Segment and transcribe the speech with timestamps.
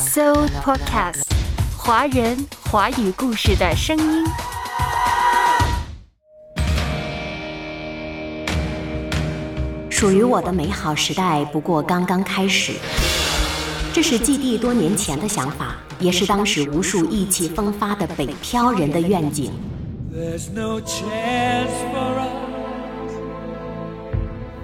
[0.00, 1.24] So Podcast，
[1.76, 4.24] 华人华语故事的声音。
[9.90, 12.72] 属于我的美好时代不过刚刚开始，
[13.92, 19.52] 这是季地多年前的想法，也是当时无数意气风发的北漂人的愿景。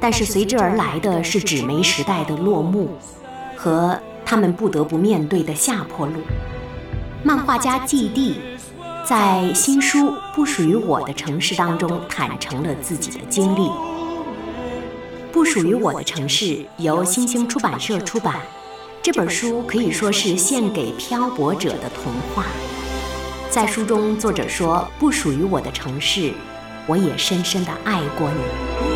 [0.00, 2.96] 但是随之而来的是纸媒时代的落幕，
[3.54, 6.14] 和他们不得不面对的下坡路。
[7.22, 8.40] 漫画家季地
[9.06, 13.70] 在新书《不属于我的城市》当中坦诚了自己的经历。
[15.32, 18.40] 不属于我的城市由新兴出版社出版，
[19.02, 22.46] 这本书可以说是献给漂泊者的童话。
[23.50, 26.32] 在书中，作者说：“不属于我的城市，
[26.86, 28.95] 我也深深的爱过你。”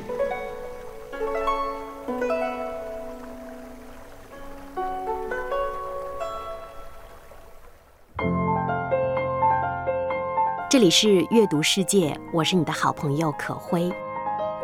[10.81, 13.93] 这里是阅读世界，我是你的好朋友可辉。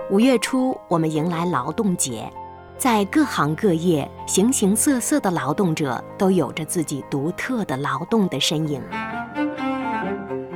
[0.09, 2.27] 五月初，我们迎来劳动节，
[2.75, 8.81] 在各行各业，形形色色的劳动者都有着自己独特的劳动的身影。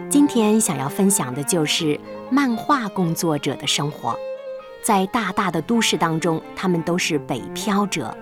[0.10, 2.00] 今天想要分享的就是
[2.32, 4.18] 漫画工作者的生活。
[4.82, 8.18] 在大大的都市当中，他们都是北漂者，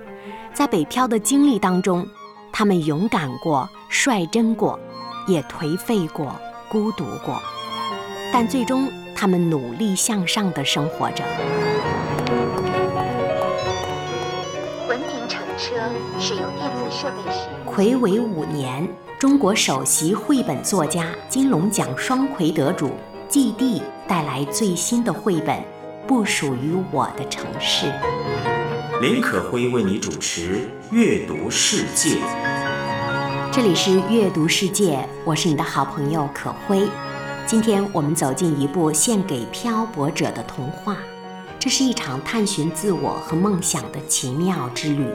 [0.53, 2.05] 在北漂的经历当中，
[2.51, 4.77] 他们勇敢过，率真过，
[5.25, 6.35] 也颓废过。
[6.69, 7.41] 孤独过，
[8.31, 11.23] 但最终他们努力向上的生活着。
[14.87, 15.75] 文明乘车
[16.19, 18.87] 使用电子设备时，魁违五年，
[19.17, 22.91] 中国首席绘本作家、金龙奖双魁得主
[23.27, 25.57] 季地带来最新的绘本
[26.07, 27.87] 《不属于我的城市》。
[29.01, 32.17] 林可辉为你主持《阅读世界》。
[33.61, 36.89] 这里是阅读世界，我是你的好朋友可辉。
[37.45, 40.95] 今天我们走进一部献给漂泊者的童话，
[41.59, 45.05] 这是一场探寻自我和梦想的奇妙之旅。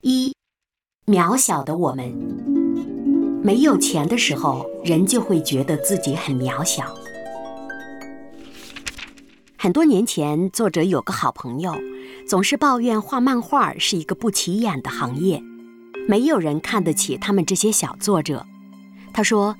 [0.00, 0.34] 一，
[1.06, 2.55] 渺小的我们。
[3.46, 6.92] 没有钱的时候，人就会觉得自己很渺小。
[9.56, 11.72] 很多年前，作者有个好朋友，
[12.28, 15.40] 总是抱怨画漫画是一个不起眼的行业，
[16.08, 18.44] 没有人看得起他们这些小作者。
[19.12, 19.54] 他说，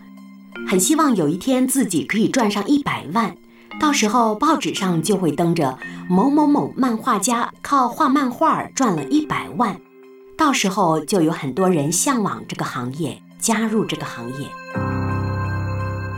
[0.66, 3.36] 很希望有一天自己可以赚上一百万，
[3.78, 9.80] 到时候报纸上就会登着某某某漫画家靠画漫画赚了一百万，
[10.36, 13.22] 到时候就有很多人向往这个行业。
[13.46, 14.50] 加入这个行业，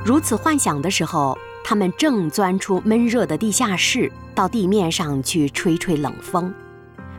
[0.03, 6.51] 如此幻想的时候，他们正钻出闷热的地下室，到地面上去吹吹冷风。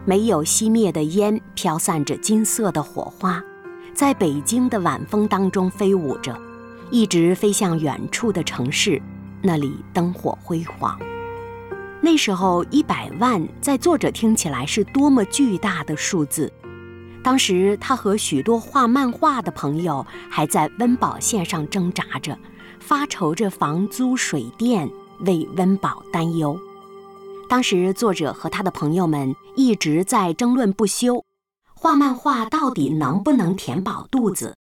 [0.06, 3.40] 没有熄灭的烟，飘散着金色的火花，
[3.94, 6.36] 在北京的晚风当中飞舞着，
[6.90, 9.00] 一直飞向远处的城市，
[9.44, 11.00] 那里灯火辉煌。
[12.02, 16.52] 那时候，一百万在作者听起来是多么巨大的数字。
[17.22, 22.38] 当时，他和许多画漫画的朋友还在温饱线上挣扎着，
[22.80, 24.90] 发愁着房租、水电，
[25.26, 26.58] 为温饱担忧。
[27.48, 31.24] 当时，作者和他的朋友们一直在争论不休：
[31.76, 34.56] 画漫画到底能不能填饱肚子？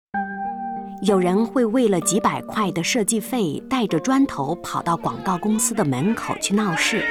[1.03, 7.05] 有人会为了几百块的设计费，带着砖头跑到广告公司的门口去闹事。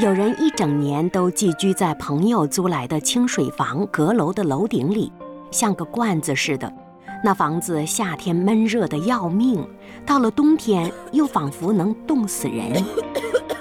[0.00, 5.12] 有人一整年都寄居在朋友租来的清水房阁楼的楼顶里，
[5.52, 6.70] 像个罐子似的。
[7.22, 9.64] 那房子夏天闷热的要命，
[10.04, 12.84] 到了冬天又仿佛能冻死人。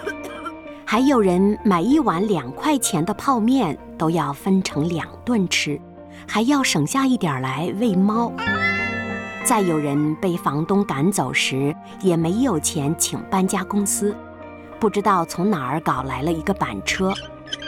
[0.84, 5.80] 还有人买一碗两块钱的泡面都要分成两顿吃，
[6.28, 8.34] 还要省下一点来喂猫。
[9.46, 14.16] 再有人被房东赶走时，也没有钱请搬家公司。
[14.84, 17.14] 不知道从哪儿搞来了一个板车，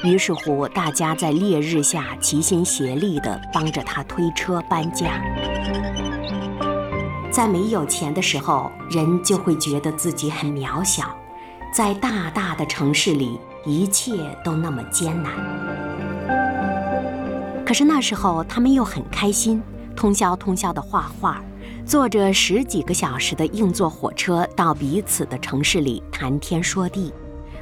[0.04, 5.18] 于是乎大家在烈日下齐心协力地帮着他推车搬家。
[7.32, 11.06] 在没有钱的时候，人就会觉得自己很渺小，
[11.74, 14.12] 在大大的城市里，一切
[14.44, 15.32] 都那么艰难。
[17.66, 19.64] 可是那时候他们又很开心，
[19.96, 21.42] 通宵通宵的画画。
[21.86, 27.14] 坐着十几个小时的硬座火车到彼此的城市里谈天说地，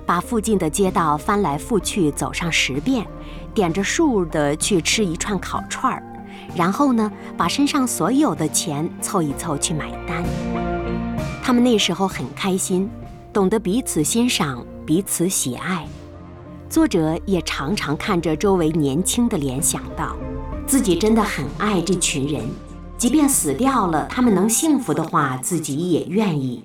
[0.06, 3.06] 把附近的街道翻来覆去走上十遍，
[3.54, 6.02] 点着数的去吃一串烤串儿，
[6.56, 10.24] 然后呢，把身上所有的钱凑一凑去买单。
[11.44, 12.90] 他们那时候很开心，
[13.34, 15.86] 懂得彼此欣赏，彼此喜爱。
[16.70, 20.16] 作者也常常看着周围年轻的脸，想到
[20.66, 22.42] 自己真的很爱这群人。
[23.04, 26.64] 即便死掉了，他们能幸福的话，自己也愿意。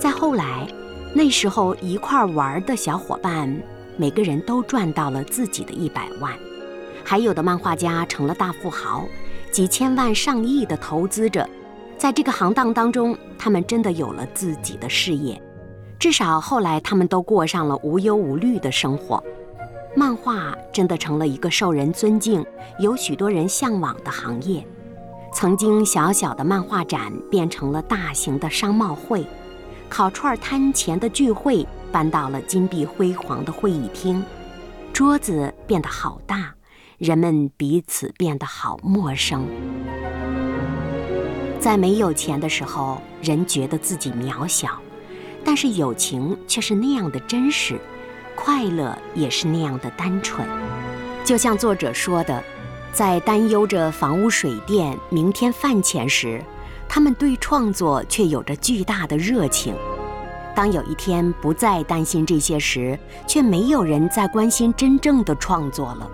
[0.00, 0.66] 再后来，
[1.12, 3.54] 那时候一块玩的小伙伴，
[3.98, 6.32] 每个人都赚到了自己的一百万，
[7.04, 9.04] 还有的漫画家成了大富豪，
[9.52, 11.46] 几千万、上亿的投资者。
[11.98, 15.38] 在这个行当当中，他们真的有了自己的事业，
[15.98, 19.22] 至少后来他们都过上了无忧无虑的生活。
[19.96, 22.44] 漫画真的成了一个受人尊敬、
[22.78, 24.62] 有许多人向往的行业。
[25.32, 29.26] 曾经小小的漫画展变成了大型的商贸会，
[29.88, 34.22] 烤串摊前的聚会搬到了金碧辉煌的会议厅，
[34.92, 36.54] 桌子变得好大，
[36.98, 39.46] 人们彼此变得好陌生。
[41.58, 44.78] 在没有钱的时候，人觉得自己渺小，
[45.42, 47.80] 但是友情却是那样的真实。
[48.36, 50.46] 快乐也是那样的单纯，
[51.24, 52.44] 就像作者说的，
[52.92, 56.40] 在担忧着房屋水电、明天饭钱时，
[56.88, 59.74] 他们对创作却有着巨大的热情。
[60.54, 66.08] 当有一天不再担心这些时，却没有人再关心真正的创作了。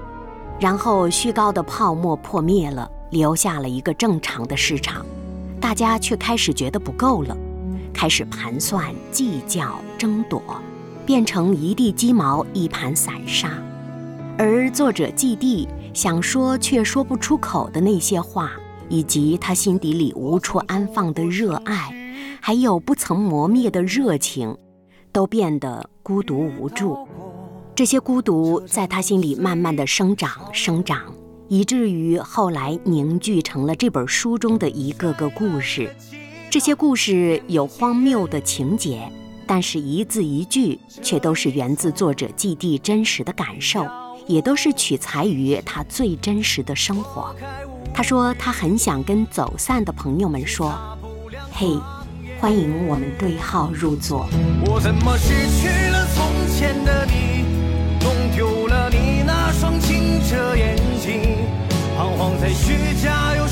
[0.58, 5.04] 然后虚高的泡沫破灭了，留下了一个正常的市场，
[5.60, 7.36] 大家却开始觉得不够了，
[7.92, 10.42] 开始盘算、计较、争夺。
[11.12, 13.62] 变成一地鸡毛、一盘散沙，
[14.38, 18.53] 而作者季地想说却说不出口的那些话，
[18.88, 21.93] 以及他心底里无处安放的热爱，
[22.41, 24.56] 还有不曾磨灭的热情，
[25.12, 27.06] 都变得孤独无助。
[27.75, 31.12] 这些孤独在他心里慢慢的生长、生长，
[31.49, 35.94] 以至于后来凝聚成了这本书中的一个个故事。
[36.49, 39.12] 这些故事有荒谬的情节。
[39.46, 43.86] 但是，一字一句却都是源自作者季地真实的感受，
[44.26, 47.34] 也都是取材于他最真实的生活。
[47.92, 50.72] 他说，他很想跟走散的朋友们说
[51.52, 51.78] ：“嘿，
[52.40, 54.26] 欢迎我们对号入座。”
[54.66, 56.24] 我怎么失去了从
[56.56, 57.44] 前的你，
[58.02, 61.36] 弄丢了你那双清澈眼睛，
[61.96, 63.46] 彷徨在虚假又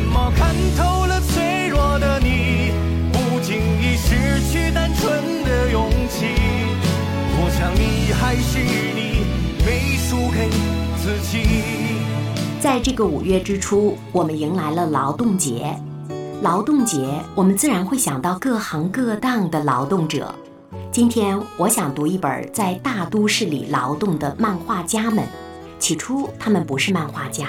[0.00, 2.70] 怎么看透了脆弱的你，
[3.12, 6.26] 不经意失去单纯的勇气。
[7.40, 9.26] 我想你还是你，
[9.66, 10.48] 没输给
[10.98, 11.98] 自己。
[12.60, 15.76] 在这个五月之初，我们迎来了劳动节。
[16.42, 20.32] 劳动节，我们自然会想到各行各当的劳动者。
[20.92, 25.26] 今天，我想读一本在大都市里劳动的漫画家们。
[25.80, 27.48] 起初，他们不是漫画家。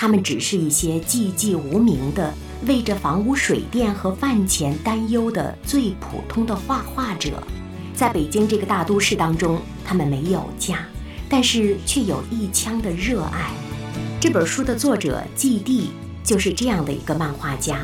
[0.00, 2.32] 他们只是一些寂寂无名的、
[2.68, 7.42] 为着房屋水电和饭钱担忧的最普通的画画者，
[7.96, 10.86] 在北京这个大都市当中，他们没有家，
[11.28, 13.50] 但是却有一腔的热爱。
[14.20, 15.90] 这本书的作者季地
[16.22, 17.80] 就是这样的一个漫画家。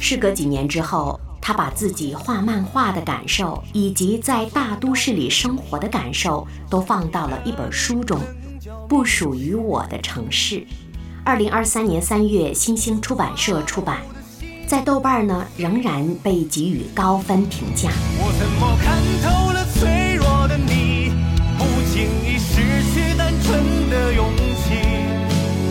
[0.00, 8.18] 事隔几年之后，他把自己画漫画的感受，以及在大都市里生活的感受，都放到了一本书中，
[8.88, 10.60] 《不属于我的城市》。
[11.28, 13.98] 二零二三年三月，新星出版社出版，
[14.66, 17.90] 在豆瓣呢仍然被给予高分评价。
[18.18, 21.12] 我怎么看透了脆弱的你，
[21.58, 22.62] 不经意失
[22.94, 24.24] 去单纯的勇
[24.64, 24.72] 气。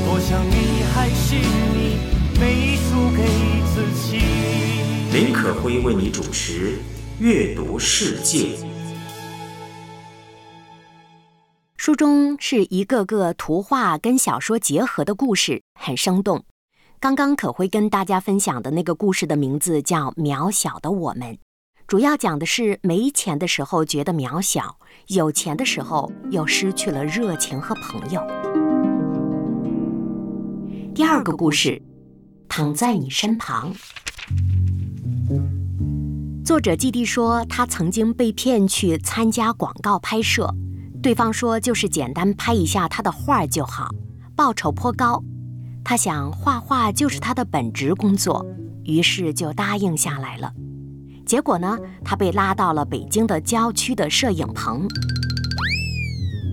[0.06, 1.34] 多想你还是
[1.74, 1.98] 你，
[2.40, 3.24] 没输给
[3.74, 4.22] 自己。
[5.12, 6.74] 林可辉为你主持
[7.18, 8.50] 《阅读世界》。
[11.88, 16.44] 书中是一个个图画跟小说结合的故事，很生动。
[17.00, 21.36] 刚刚可会跟大家分享的那个故事的名字叫《渺小的我们》，
[21.88, 24.78] 主要讲的是没钱的时候觉得渺小，
[25.08, 28.22] 有钱的时候又失去了热情和朋友。
[30.94, 31.82] 第二个故事
[32.50, 33.74] 躺在你身旁。
[36.44, 40.54] 作者季地说，他曾经被骗去参加广告拍摄，
[41.02, 43.90] 对方说就是简单拍一下他的画就好，
[44.36, 45.24] 报酬颇高。
[45.84, 48.46] 他想画画就是他的本职工作，
[48.84, 50.52] 于是就答应下来了。
[51.26, 54.88] 结果呢，他被拉到了北京的郊区的摄影棚。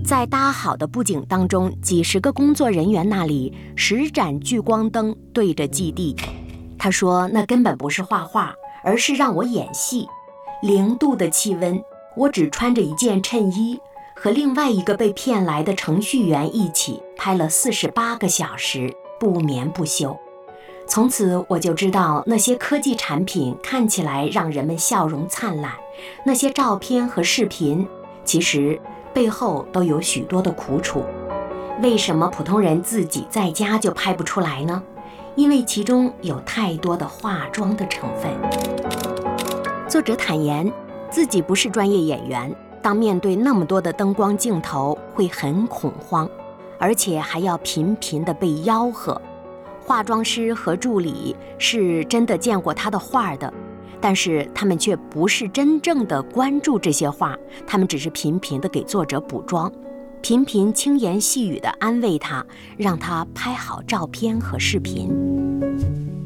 [0.05, 6.15] 在搭好的布景当中，几十个工作人员那里十盏聚光灯对着基地。
[6.79, 8.53] 他说：“那根本不是画画，
[8.85, 10.07] 而是让我演戏。
[10.63, 11.81] 零度的气温，
[12.17, 13.79] 我只穿着一件衬衣，
[14.15, 20.17] 和另外一个被骗来的程序员一起拍了四十八个小时，不眠不休。
[20.87, 25.73] 从此我就知道，那些科技产品看起来让人们笑容灿烂，
[26.25, 27.87] 那些照片和视频，
[28.25, 28.81] 其实……”
[29.15, 31.05] 背后都有许多的苦楚，
[31.81, 34.83] 为什么普通人自己在家就拍不出来呢？
[35.37, 38.33] 因为其中有太多的化妆的成分。
[39.89, 40.69] 作者坦言，
[41.11, 42.53] 自己不是专业演员，
[42.85, 46.29] 当面对那么多的灯光镜头会很恐慌，
[46.79, 49.19] 而且还要频频的被吆喝。
[49.83, 53.51] 化妆师和助理是真的见过他的画的。
[54.03, 57.35] 但是他们却不是真正的关注这些画，
[57.67, 59.73] 他们只是频频地给作者补妆，
[60.21, 62.45] 频频轻言细语地安慰他，
[62.77, 65.34] 让他拍好照片和视频。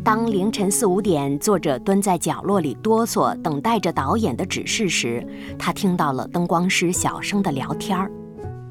[0.08, 5.22] 当凌晨四五点，作者蹲在角落里哆嗦，等待着导演的指示时，
[5.58, 8.10] 他听到了灯光师小声的聊天儿。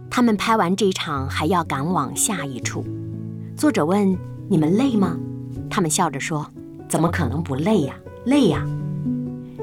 [0.09, 2.83] 他们拍完这场还要赶往下一处。
[3.55, 4.17] 作者问
[4.49, 5.15] ：“你们累吗？”
[5.69, 6.43] 他们笑着说
[6.89, 7.93] ：“怎么可能不累呀？
[8.25, 8.65] 累呀！”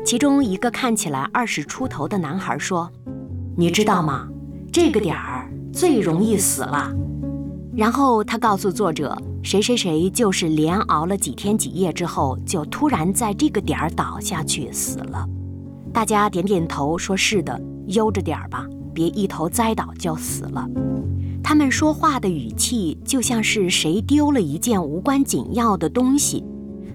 [0.07, 2.89] 其中一个看起来二十出头的男孩说
[3.59, 4.29] ：“你知道吗？
[4.71, 6.95] 这个点儿最容易死了。”
[7.77, 15.29] 然后他告诉作者：“谁谁谁就是连熬了几天几夜之后，就突然在这个点儿倒下去死了。”
[15.93, 20.69] 大家点点头，说是的，悠着点儿吧，别一头栽倒就死了。
[21.43, 26.45] 他们说话的语气就像是谁丢了一件无关紧要的东西。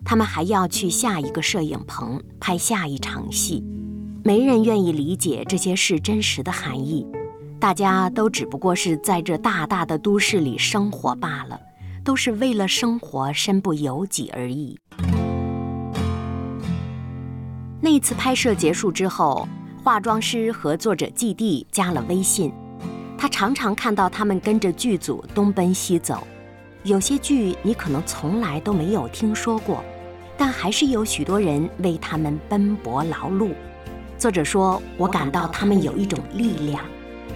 [0.04, 3.64] 他们还要去下一个摄影棚拍下一场戏，
[4.24, 7.06] 没人愿意理解这些事真实的含义。
[7.60, 11.60] 大家都只不过是在这大大的都市里生活罢了，
[12.06, 14.80] 都是为了生活身不由己而已。
[17.82, 19.46] 那次拍摄结束之后，
[19.84, 22.50] 化妆师和作者季地加了微信，
[23.18, 26.26] 他常常看到他们跟着剧组东奔西走，
[26.84, 29.84] 有些剧你可能从来都没有听说过。
[30.38, 33.52] 但还是有许多人为他们奔波劳碌。
[34.18, 36.82] 作者说：“我感到他们有一种力量，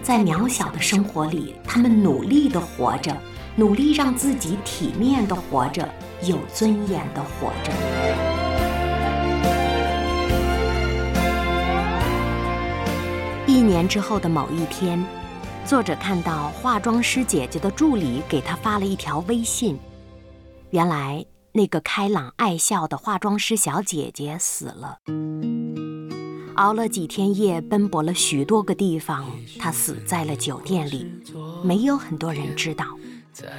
[0.04, 3.18] 在渺小的生活里，他们努力地活着，
[3.56, 5.88] 努力让自己体面地活着，
[6.24, 7.72] 有尊严地活着。”
[13.48, 15.02] 一年之后的某一天，
[15.66, 19.80] 作者看到化妆师姐姐的助理给他发了一条微信，
[20.72, 21.26] 原来。
[21.56, 24.98] 那个开朗爱笑的化妆师小姐姐死了，
[26.56, 29.26] 熬了几天夜，奔波了许多个地方，
[29.58, 31.12] 他死在了酒店里，
[31.64, 32.86] 没有很多人知道。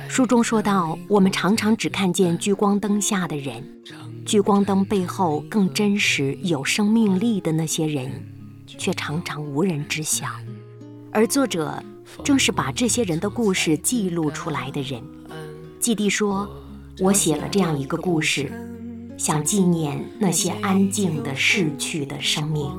[0.08, 3.62] 书中说到，我们常常只看见聚光灯下的人，
[4.24, 8.10] 聚光灯背后更真实、有生命力的那些人，
[8.66, 10.26] 却常常无人知晓。
[11.10, 11.82] 而作者
[12.22, 15.02] 正是把这些人的故事记录出来的人。
[15.80, 16.48] 季地说。
[17.00, 18.52] 我写了这样一个故事，
[19.16, 22.70] 想纪念那些安静的逝去的生命。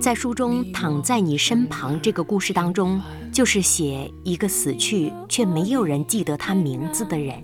[0.00, 3.00] 在书中“躺在你身旁”这个故事当中，
[3.32, 7.42] 就是写一个死去却没有人记得他名字的人，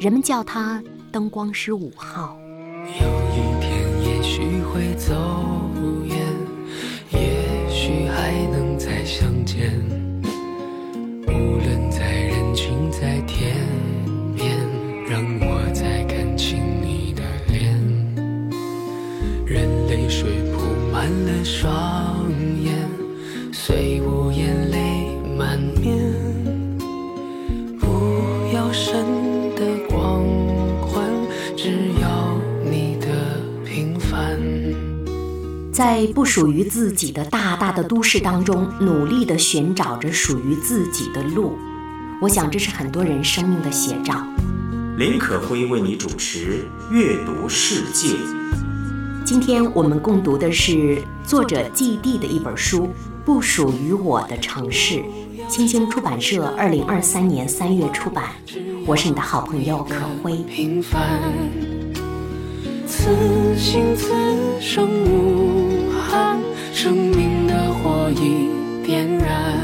[0.00, 0.82] 人们叫他
[1.12, 2.36] 灯光师五号。
[2.84, 3.70] 有一天
[4.04, 5.14] 也许会走
[6.04, 6.16] 远，
[7.12, 9.80] 也许还能再相见。
[11.28, 13.54] 无论在人群，在天
[14.34, 14.58] 边。
[15.08, 16.69] 让我再看清
[20.10, 20.60] 水铺
[20.92, 22.28] 满了双
[22.60, 22.74] 眼，
[23.52, 26.12] 虽无眼泪满面。
[27.78, 28.92] 不要神
[29.54, 30.24] 的光
[30.82, 31.08] 环，
[31.56, 31.70] 只
[32.02, 32.36] 要
[32.68, 33.06] 你的
[33.64, 34.36] 平凡。
[35.72, 41.56] 在不属于自己的大大的都市当中，努力的寻找着属于自己的路。
[42.20, 44.26] 我想，这是很多人生命的写照。
[44.98, 48.08] 林可辉为你主持《阅读世界》。
[49.30, 52.86] 今天我们共读的是作者季地的一本书
[53.24, 54.96] 《不属于我的城市》，
[55.48, 58.32] 青青出版社二零二三年三月出版。
[58.84, 60.38] 我是你的好朋友可辉。
[60.38, 61.20] 平凡，
[62.88, 64.12] 此心此
[64.60, 66.40] 生无憾，
[66.72, 68.50] 生命的火已
[68.84, 69.56] 点燃。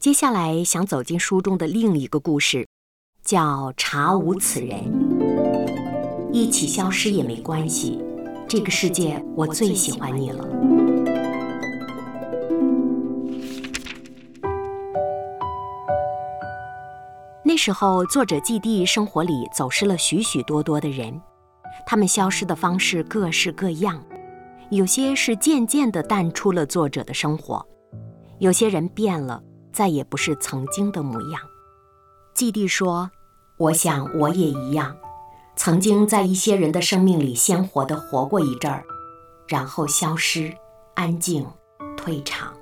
[0.00, 2.66] 接下来想走进书中的另一个故事，
[3.22, 4.70] 叫《查无此人》。
[6.38, 7.98] 一起消失也没关系，
[8.46, 10.48] 这个世界我最喜欢你了。
[17.42, 21.20] 那时候，作者季地生活里走失了许许多多的人，
[21.84, 24.00] 他们消失的方式各式各样，
[24.70, 27.66] 有些是渐渐地淡出了作者的生活，
[28.38, 29.42] 有些人变了，
[29.72, 31.40] 再也不是曾经的模样。
[32.32, 33.10] 季地说
[33.58, 34.96] ：“我想我也一样。”
[35.58, 38.84] 曾经在一些人的生命里鲜活地活过一阵儿，
[39.48, 40.54] 然后消失、
[40.94, 41.44] 安静、
[41.96, 42.54] 退场。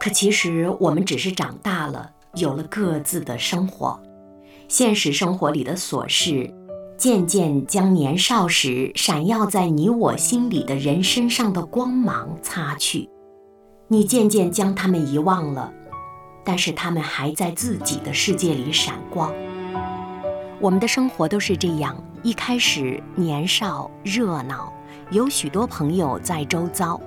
[0.00, 4.02] 可其实我们只是长大了，有了各自的生活。
[4.68, 6.50] 现实生活里的琐事，
[6.96, 13.06] 渐渐将年少时闪耀在你我心里的人身上的光芒擦去。
[13.86, 15.70] 你渐渐将他们遗忘了，
[16.42, 19.30] 但是他们还在自己的世界里闪光。
[20.58, 21.94] 我们的生活都是这样。
[22.24, 24.72] 一开始年少热闹，
[25.10, 26.98] 有许多朋友在周遭。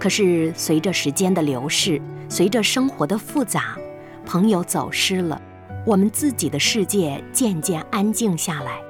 [0.00, 3.76] 可是随着时间的流逝，随着生活的复杂，
[4.24, 5.38] 朋友走失了，
[5.84, 8.80] 我们自己的世界渐渐安静下来。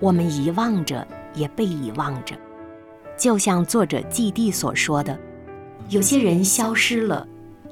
[0.00, 2.34] 我们遗忘着，也被遗忘着。
[3.16, 5.16] 就像作者季地所说的
[5.88, 7.24] ：“有些人消失了，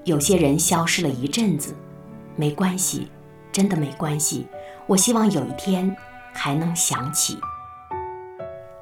[0.05, 1.75] 有些人消失了一阵子，
[2.37, 3.09] 没关系，
[3.51, 4.47] 真的没关系。
[4.87, 5.93] 我希望有一天。”
[6.33, 7.39] 还能想起，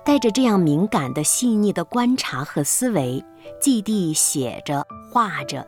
[0.05, 3.25] 带着这样敏感的、细腻的观察和思维，
[3.61, 5.67] 季地写着、画着，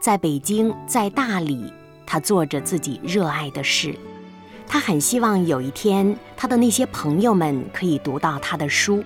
[0.00, 1.72] 在北京，在大理，
[2.06, 3.98] 他做着自己热爱的事。
[4.66, 9.02] 他很希望有一天，他的那些朋友们可以读到他的书，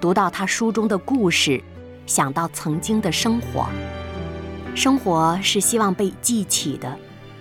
[0.00, 1.62] 读到他书中的故事，
[2.04, 3.66] 想到曾经的生活。
[4.74, 6.94] 生活是希望被记起的，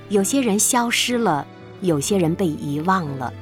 [0.07, 1.45] 有些人消失了，
[1.81, 3.33] 有些人被遗忘了。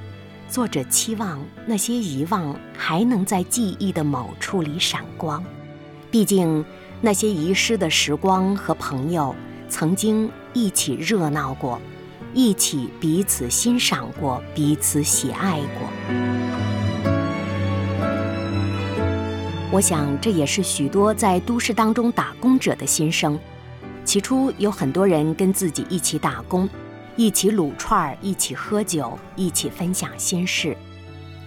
[0.54, 5.44] 作者期望那些遗忘还能在记忆的某处里闪光，
[6.12, 6.64] 毕竟
[7.02, 9.36] 那些遗失的时光和朋友
[9.68, 11.82] 曾经一起热闹过，
[12.36, 15.90] 一起彼此欣赏过，彼此喜爱过。
[19.72, 23.40] 我想这也是许多在都市当中打工者的心声。
[24.06, 26.70] 起初有很多人跟自己一起打工。
[27.16, 30.76] 一起撸串儿，一起喝酒，一起分享心事。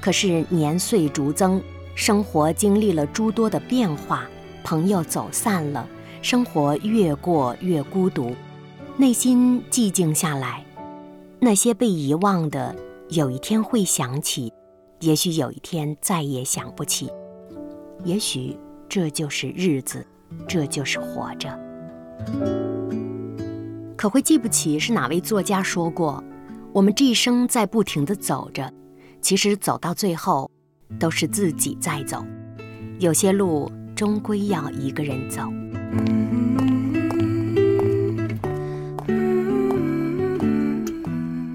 [0.00, 1.60] 可是年岁逐增，
[1.94, 4.26] 生活经历了诸多的变化，
[4.62, 5.88] 朋友走散了，
[6.22, 8.34] 生活越过越孤独，
[8.96, 10.64] 内心寂静下来。
[11.40, 12.74] 那些被遗忘的，
[13.08, 14.52] 有一天会想起，
[15.00, 17.10] 也许有一天再也想不起。
[18.04, 18.56] 也许
[18.88, 20.06] 这就是日子，
[20.46, 22.75] 这就是活着。
[23.96, 26.22] 可会记不起是哪位作家说过
[26.70, 28.70] ：“我们这一生在不停地走着，
[29.22, 30.50] 其实走到最后，
[31.00, 32.22] 都是自己在走。
[32.98, 35.42] 有些路终归要一个人走。”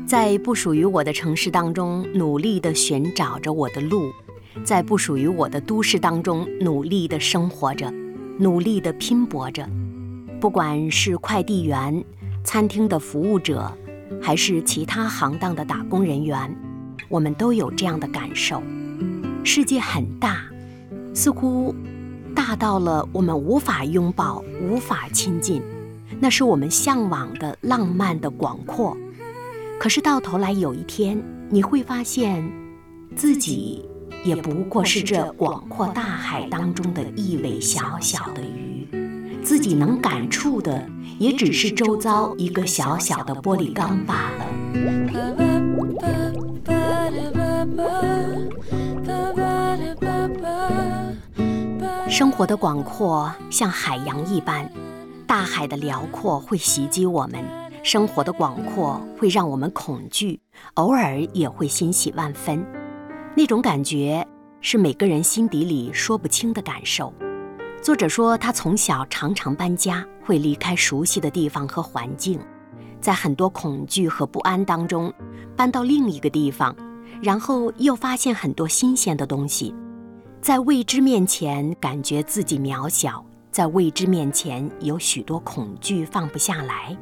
[0.07, 4.11] 在不属于我的城市当中，努力地寻找着我的路；
[4.65, 7.93] 在不属于我的都市当中，努力地生活着，
[8.39, 9.69] 努力地拼搏着。
[10.39, 12.03] 不管是快递员。
[12.43, 13.71] 餐厅的服务者，
[14.21, 16.55] 还是其他行当的打工人员，
[17.09, 18.61] 我们都有这样的感受。
[19.43, 20.43] 世界很大，
[21.13, 21.73] 似乎
[22.35, 25.61] 大到了我们无法拥抱、无法亲近。
[26.19, 28.95] 那是我们向往的浪漫的广阔。
[29.79, 32.47] 可是到头来有一天，你会发现，
[33.15, 33.83] 自己
[34.23, 38.70] 也不过是这广阔大海当中的一尾小小的鱼，
[39.43, 40.87] 自己能感触的。
[41.19, 44.45] 也只是周遭一个小小的玻璃缸罢了。
[52.09, 54.67] 生活的广阔像海洋一般，
[55.27, 57.39] 大海的辽阔会袭击我们；
[57.83, 60.39] 生活的广阔会让我们恐惧，
[60.73, 62.65] 偶尔也会欣喜万分。
[63.35, 64.27] 那种感觉
[64.59, 67.13] 是每个人心底里说不清的感受。
[67.81, 72.39] 作者说，他从小常常搬家，会离开熟悉的地方和环境，
[72.99, 75.11] 在很多恐惧和不安当中，
[75.55, 76.75] 搬到另一个地方，
[77.23, 79.73] 然后又发现很多新鲜的东西，
[80.41, 86.95] 在未知面前感觉自己渺小，在未知面前有许多恐惧放不下来，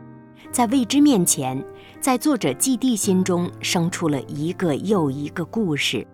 [0.49, 1.61] 在未知面前，
[1.99, 6.07] 在作者季地心中生出了一个又一个故事，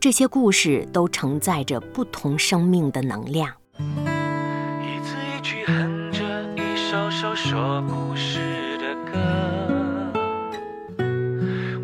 [0.00, 3.48] 这些故事都承载着不同生命的能量。
[7.18, 9.16] 首首说故事的歌，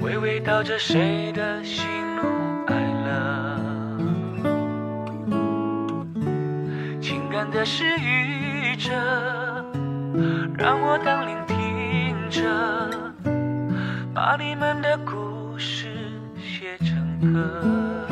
[0.02, 2.20] 娓娓道着谁的喜怒
[2.66, 3.58] 哀乐，
[7.00, 8.90] 情感的失语者，
[10.58, 12.42] 让我当聆听者，
[14.14, 15.88] 把你们的故事
[16.36, 18.06] 写成歌。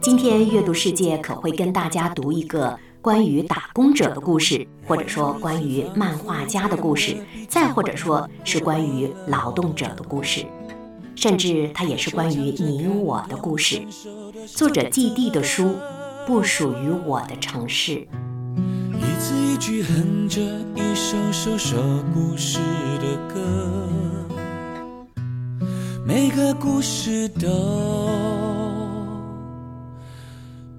[0.00, 2.76] 今天阅读世界可会跟大家读一个
[3.06, 7.16] 关于打工者的故事，或者说关于漫画家的故事，
[7.48, 10.44] 再或者说是关于劳动者的故事，
[11.14, 13.80] 甚至它也是关于你我的故事。
[14.48, 15.62] 作者季地的书
[16.26, 17.92] 《不属于我的城市》。
[18.96, 20.40] 一字一句哼着
[20.74, 21.78] 一首首说
[22.12, 22.58] 故事
[22.98, 23.40] 的歌，
[26.04, 28.65] 每个故事都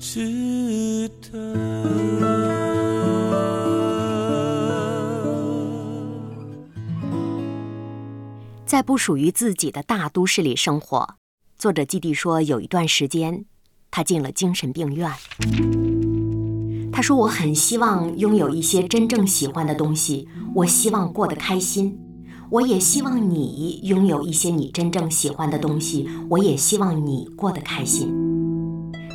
[0.09, 1.53] 值得。
[8.65, 11.15] 在不属于自己的大都市里生活，
[11.57, 13.43] 作者基地说，有一段时间，
[13.91, 15.11] 他进了精神病院。
[16.93, 21.99] 他说：“我很希望拥有一些真正喜欢的东西，我希望过得开心。
[22.49, 28.09] 我也希望你拥有一些你真正喜欢的东西，我也希望你过得开心。”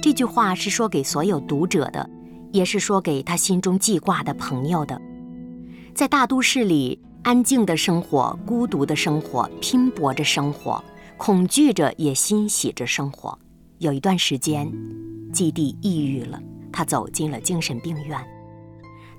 [0.03, 2.11] 这句话是说给所有读者的，
[2.51, 5.01] 也是说给他心中记挂的朋友的。
[5.95, 10.83] 在大都市里，安静的生活，孤独的生活，拼搏着生活，
[11.17, 13.39] 恐惧着也欣喜着生活。
[13.79, 14.69] 有一段时间，
[15.33, 16.43] 季地抑郁了。
[16.73, 18.19] 他走进了精神病院。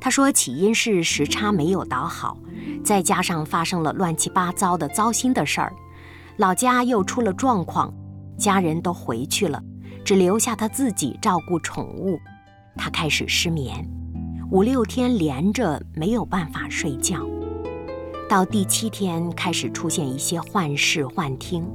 [0.01, 2.37] 他说，起因是时差没有倒好，
[2.83, 5.73] 再加上发生了乱七八糟的糟心的事儿，
[6.35, 7.93] 老家又出了状况，
[8.37, 9.63] 家人都回去了，
[10.03, 12.19] 只留下他自己照顾宠物。
[12.75, 13.87] 他开始失眠，
[14.51, 17.19] 五六天连着没有办法睡觉，
[18.27, 21.65] 到第七天开始出现一些幻视幻听，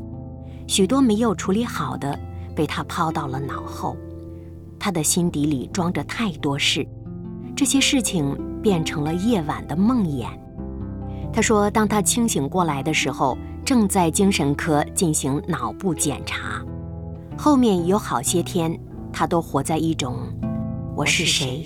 [0.66, 2.18] 许多没有处理好的
[2.54, 3.96] 被他抛到了脑后。
[4.80, 6.86] 他的心底里装着太多事，
[7.56, 10.28] 这些事情变成了夜晚的梦魇。
[11.32, 16.64] 他说，当他清醒过来的时候，正在精神科进行脑部检查。
[17.40, 18.76] 后面有好些天，
[19.12, 20.16] 他都活在一种：
[20.96, 21.64] 我是谁？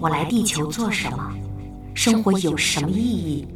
[0.00, 1.32] 我来地球做什么？
[1.94, 3.46] 生活有什么意义？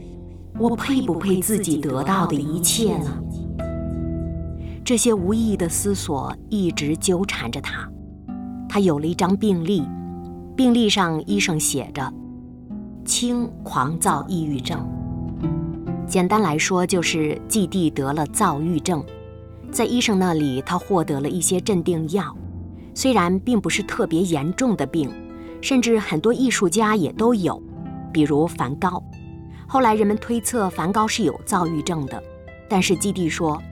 [0.60, 3.10] 我配不配自己得到的一切呢？
[4.84, 7.90] 这些无意义的思索一直纠缠着他。
[8.68, 9.82] 他有了一张病历，
[10.56, 12.14] 病历上医生写着
[13.04, 14.88] “轻狂躁抑郁症”。
[16.06, 19.04] 简单来说，就是季弟得了躁郁症。
[19.72, 22.36] 在医生那里，他获得了一些镇定药，
[22.94, 25.10] 虽然并不是特别严重的病，
[25.60, 27.62] 甚至很多艺术家也都有，
[28.12, 29.02] 比如梵高。
[29.68, 32.20] 后来人们推测梵高是有躁郁症的，
[32.68, 33.62] 但是基地说，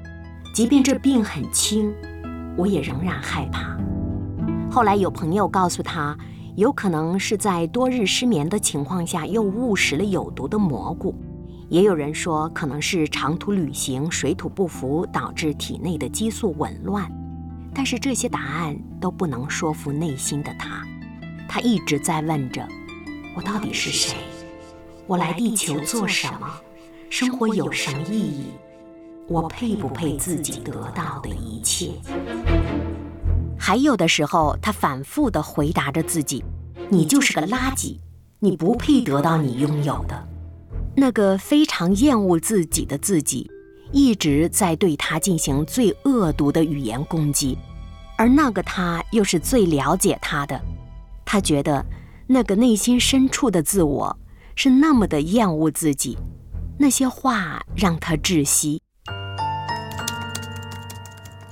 [0.55, 1.93] 即便这病很轻，
[2.57, 3.77] 我也仍然害怕。
[4.71, 6.17] 后来有朋友告诉他，
[6.55, 11.13] 有可能是在多日失眠的情况下又误食了有毒的蘑菇；
[11.69, 17.11] 也有人说可能是长途旅行水土不服导致体内的激素紊乱。
[17.75, 20.85] 但是这些答案都不能说服内心的他，
[21.49, 22.67] 他一直在问着：
[23.37, 24.17] 我到底是谁？
[25.07, 26.49] 我来地球做什么？
[27.11, 28.47] 生活有什么意义？
[29.29, 31.93] 我配不配自己得到的一切？
[33.59, 36.43] 还有的时候，他反复地回答着自己
[36.89, 37.99] ：“你就是个垃圾，
[38.41, 40.29] 你不配得到你拥有的。”
[41.01, 43.49] 那个非常厌恶自己的自己，
[43.93, 47.57] 一直在对他进行最恶毒的语言攻击，
[48.17, 50.61] 而那个他又是最了解他的。
[51.25, 51.87] 他觉得，
[52.27, 54.19] 那个内心深处的自我
[54.57, 56.19] 是那么的厌恶自己，
[56.77, 58.83] 那些话让他窒息。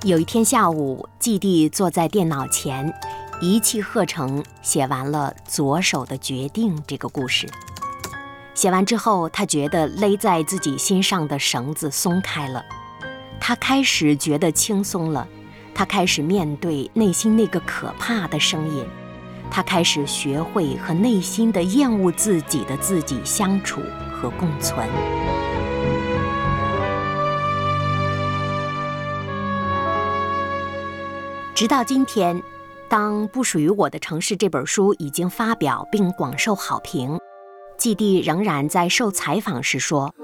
[0.02, 2.92] 有一天下午，季地坐在电脑前，
[3.40, 7.48] 一气呵成写完了《左手的决定》这个故事。
[8.56, 12.64] 写完之后，他觉得勒在自己心上的绳子松开了，
[13.38, 15.28] 他开始觉得轻松了，
[15.74, 18.82] 他开始面对内心那个可怕的声音，
[19.50, 24.88] 他开始学会和内心的厌恶自己的自己相处和共存。
[31.54, 32.42] 直到今天，
[32.88, 37.18] 当《不属于我的城市》这本书已经发表并广受好评，
[37.78, 40.14] 季地仍然在受采访时说：“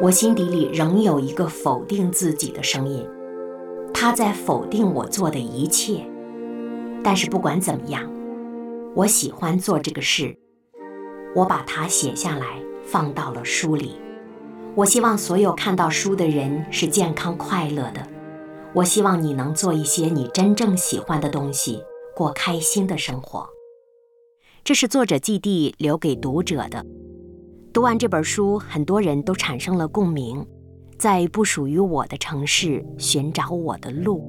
[0.00, 3.06] 我心底里仍有一个否定自己的声音，
[3.92, 6.04] 他在否定我做的一切。
[7.02, 8.10] 但是不管怎么样，
[8.94, 10.36] 我喜欢做这个事，
[11.34, 12.46] 我把它写下来，
[12.84, 14.00] 放到了书里。
[14.74, 18.06] 我希望所有看到书的人是健康快乐的。”
[18.74, 21.80] 我希望你能做一些你真正喜欢的东西，
[22.16, 23.48] 过开心的生活。
[24.64, 26.82] 这是作者季地留给读者的。
[27.70, 30.42] 读完这本书，很多人都产生了共鸣，
[30.96, 34.24] 在不属于我的城市寻找我的路。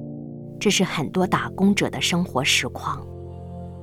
[0.60, 3.02] 这是很多打工者的生活实况。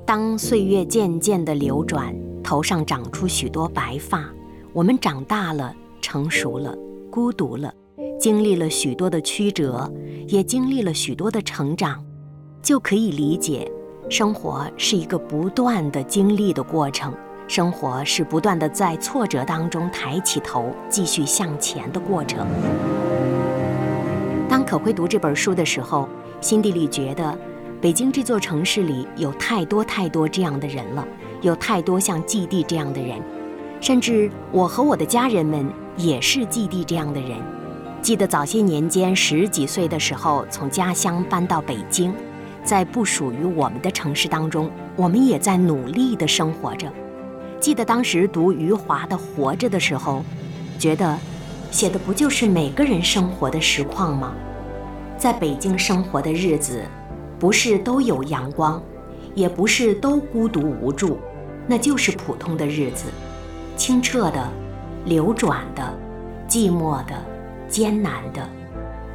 [0.05, 4.31] 当岁月渐渐地流转，头上长出许多白发，
[4.73, 6.77] 我们长大了，成熟了，
[7.09, 7.73] 孤独了。
[8.19, 9.91] 经历了许多的曲折，
[10.27, 12.05] 也经历了许多的成长，
[12.61, 13.71] 就可以理解，
[14.13, 17.11] 生活是一个不断的经历的过程。
[17.47, 22.45] 生活是不断的在挫折当中抬起头，继续向前的过程。
[24.47, 26.07] 当可会读这本书的时候，
[26.41, 27.35] 心底里觉得，
[27.81, 31.03] 北京这座城市里有太多太多这样的人了，
[31.41, 33.19] 有太多像季地这样的人，
[33.81, 37.31] 甚至我和我的家人们也是季地这样的人。
[37.99, 42.13] 记得早些年间，十几岁的时候，从家乡搬到北京，
[42.63, 46.91] 在不属于我们的城市当中，我们也在努力地生活着。
[47.59, 50.23] 记得当时读余华的《活着》的时候，
[50.79, 51.17] 觉得
[51.71, 54.33] 写的不就是每个人生活的实况吗？
[55.17, 56.83] 在北京生活的日子，
[57.39, 58.81] 不是都有阳光，
[59.35, 61.19] 也不是都孤独无助，
[61.67, 63.05] 那就是普通的日子，
[63.75, 64.49] 清澈的、
[65.05, 65.93] 流转的、
[66.47, 67.13] 寂寞的。
[67.69, 68.47] 艰难的，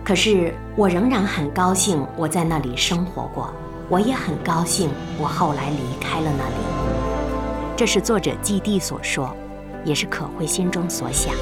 [0.08, 3.52] 可是我仍然很高兴我在那里生活过，
[3.90, 4.88] 我也很高兴
[5.20, 7.76] 我后来离开了那里。
[7.76, 9.36] 这是作者季地所说，
[9.84, 11.34] 也是可慧心中所想。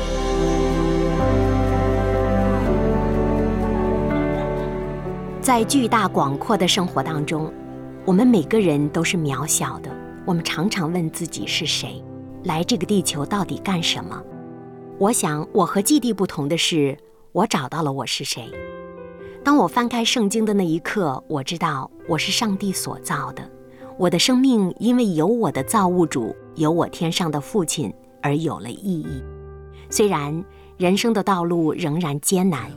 [5.40, 7.52] 在巨大广阔的生活当中，
[8.04, 9.88] 我们每个人都是渺小的。
[10.24, 12.02] 我们常常问自己是谁，
[12.42, 14.20] 来这个地球到底干什么？
[14.98, 16.98] 我想，我和季地不同的是。
[17.36, 18.50] 我找到了我是谁。
[19.44, 23.46] 当我翻开圣经的那一刻，我知道我是上帝所造的。
[23.98, 29.22] 我的生命因为有我的造物主，有我天上的父亲而有了意义。
[29.90, 30.42] 虽然
[30.78, 32.70] 人生的道路仍然艰难，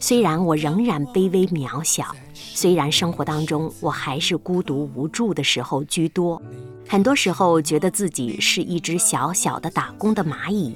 [0.00, 6.40] 虽然我仍然卑微渺小，虽然生活当中我还是孤独无助的时候居多，
[6.88, 10.74] 很多时候觉得自己是一只小小的打工的蚂蚁。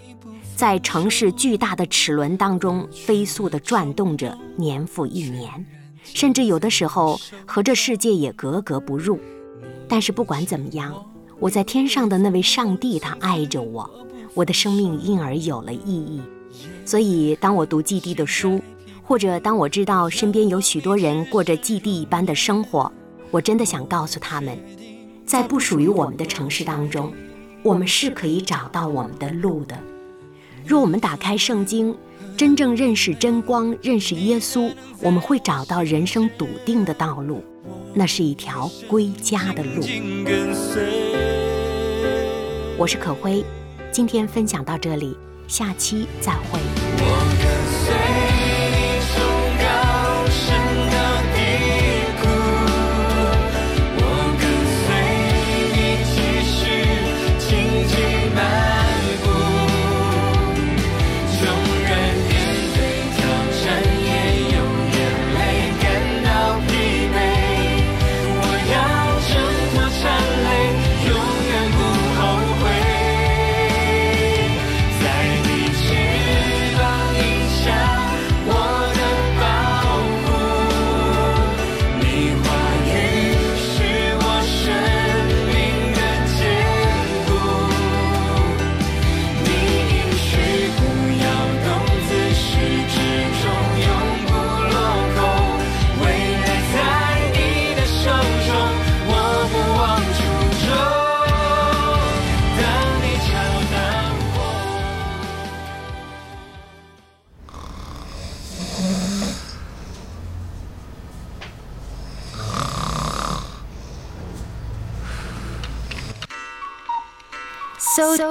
[0.61, 5.65] 在城市巨大的齿轮当中飞速地转动着，年复一年，
[6.05, 9.19] 甚至有的时候和这世界也格格不入。
[9.89, 10.95] 但是不管怎么样，
[11.39, 13.91] 我在天上的那位上帝，他爱着我，
[14.35, 16.21] 我的生命因而有了意义。
[16.85, 18.61] 所以，当我读季地的书，
[19.03, 22.93] 或者当我知道身边有许多人过着季地一般的生活，
[23.31, 24.59] 我真的想告诉他们，
[25.25, 27.11] 在不属于我们的城市当中，
[27.63, 29.75] 我们是可以找到我们的路的。
[30.67, 31.97] 若我们打开圣经，
[32.37, 37.43] 真正认识真光，认识耶稣，我们会找到人生笃定的道路，
[37.95, 39.83] 那是一条归家的路。
[42.79, 43.45] 我是可辉，
[43.91, 45.17] 今天分享到这里，
[45.49, 47.50] 下期再会。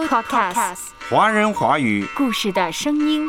[0.10, 3.28] Podcast，华人华语故事的声音。